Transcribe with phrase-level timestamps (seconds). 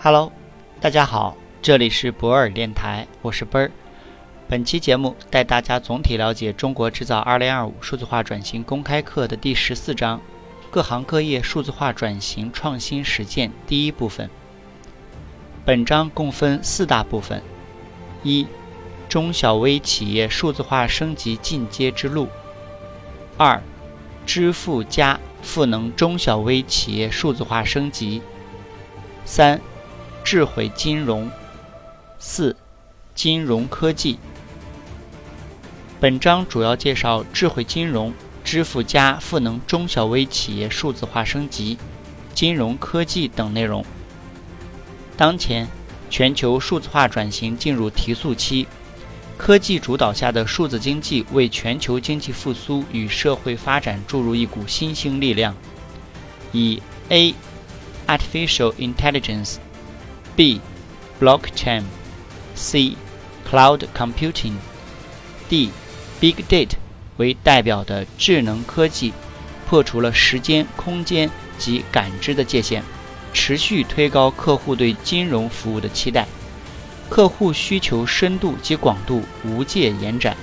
[0.00, 0.30] Hello，
[0.80, 3.72] 大家好，这里是博尔电台，我是奔儿。
[4.46, 10.20] 本期节目带大家总体了解《中国制造2025数字化转型公开课》的第十四章
[10.70, 14.30] “各行各业数字化转型创新实践”第一部分。
[15.64, 17.42] 本章共分四大部分：
[18.22, 18.46] 一、
[19.08, 22.28] 中小微企业数字化升级进阶之路；
[23.36, 23.60] 二、
[24.24, 28.22] 支付加赋能中小微企业数字化升级；
[29.24, 29.60] 三、
[30.30, 31.26] 智慧金融；
[32.18, 32.54] 四、
[33.14, 34.18] 金融科技。
[35.98, 38.12] 本章主要介绍智慧金融、
[38.44, 41.78] 支付加赋能中小微企业数字化升级、
[42.34, 43.82] 金融科技等内容。
[45.16, 45.66] 当前，
[46.10, 48.66] 全球数字化转型进入提速期，
[49.38, 55.56] 科技主导下的数字经济为全球经济复苏与社会发展注入一股新兴力量。
[56.52, 57.34] 以 A.
[58.06, 59.56] Artificial Intelligence
[60.38, 60.60] B.
[61.18, 61.82] Blockchain
[62.54, 62.96] C.
[63.44, 64.52] Cloud Computing
[65.48, 65.70] D.
[66.20, 66.76] Big Data
[67.16, 69.12] 为代表的智能科技，
[69.66, 71.28] 破除了时间、空间
[71.58, 72.84] 及感知的界限，
[73.32, 76.24] 持续推高客户对金融服务的期待。
[77.08, 80.36] 客户需求深度及广度无界延展。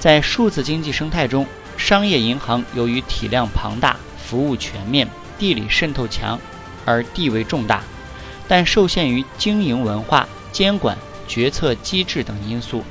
[0.00, 6.40] 在数字经济生态中，商业银行由于体量庞大、服务全面、地理渗透强
[6.84, 7.84] 而地位重大，
[8.52, 10.94] 但受限于经营文化、监管、
[11.26, 12.84] 决策机制等因素。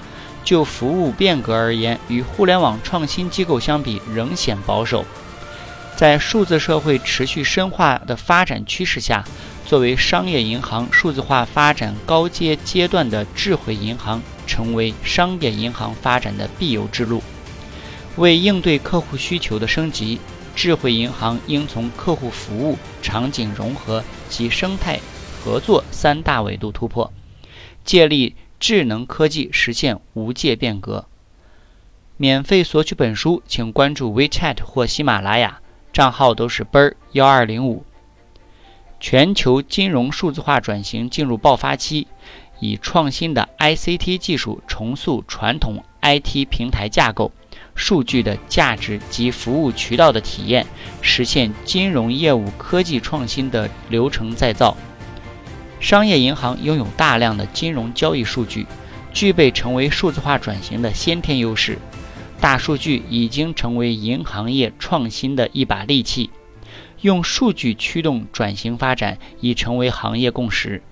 [0.43, 5.05] 就服务变革而言，与互联网创新机构相比，仍显保守。
[5.95, 9.23] 在数字社会持续深化的发展趋势下，
[9.67, 17.21] 作为商业银行数字化发展高阶阶段的智慧银行，成为商业银行发展的必由之路。
[18.15, 20.19] 为应对客户需求的升级，
[20.55, 24.99] 智慧银行应从客户服务、场景融合及生态
[25.43, 27.11] 合作三大维度突破，
[27.83, 28.35] 借力。
[28.59, 31.07] 智能科技实现无界变革。
[32.17, 35.61] 免费索取本书，请关注 WeChat 或喜马拉雅，
[35.91, 37.83] 账号都是奔儿幺二零五。
[38.99, 42.05] 全球金融数字化转型进入爆发期，
[42.59, 47.31] 以创新的 ICT 技术重塑传统 IT 平台架构、
[47.73, 50.67] 数据的价值及服务渠道的体验，
[51.01, 54.77] 实现金融业务科技创新的流程再造。
[55.81, 58.67] 商业银行拥有大量的金融交易数据，
[59.11, 61.79] 具备成为数字化转型的先天优势。
[62.39, 66.29] 大数据已经成为银行业创新的一把利器，
[67.01, 70.83] 用数据驱动转型发展已成为行业共识。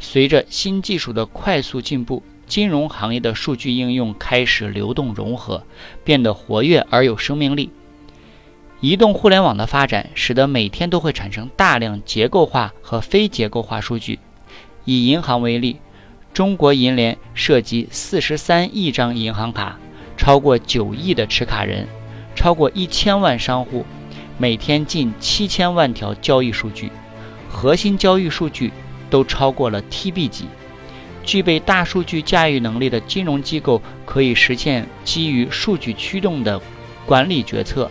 [0.00, 5.64] 随着新技术的快速进步，金融行业的数据应用开始流动融合，
[6.02, 7.70] 变得活跃而有生命力。
[8.84, 14.18] 移动互联网的发展，使得每天都会产生大量结构化和非结构化数据。
[14.84, 15.78] 以银行为例，
[16.34, 19.78] 中国银联涉及四十三亿张银行卡，
[20.18, 21.88] 超过九亿的持卡人，
[22.34, 23.86] 超过一千万商户，
[24.36, 26.92] 每天近七千万条交易数据，
[27.48, 28.70] 核心交易数据
[29.08, 30.44] 都超过了 TB 级。
[31.24, 36.60] 具备大数据驾驭能力的金融机构，可以实现基于数据驱动的
[37.06, 37.90] 管理决策。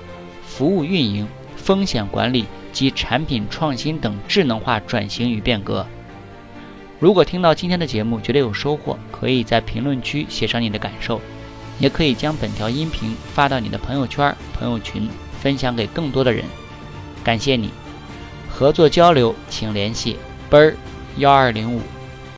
[0.56, 1.28] 服务运营、
[1.58, 5.84] 风险管理及产品创新等智能化转型与变革。
[7.00, 11.20] 如果听到今天的节目觉得有收获，可以在评论区写上你的感受，
[11.80, 15.10] 也可以将本条音频发到你的朋友圈、朋友群，
[15.42, 16.46] 分享给更多的人。
[17.24, 17.72] 感谢你！
[18.48, 20.18] 合作交流请联系
[20.52, 20.78] 奔儿
[21.18, 21.82] 幺二零五。